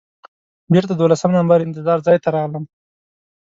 [0.71, 2.63] بېرته دولسم نمبر انتظار ځای ته راغلم.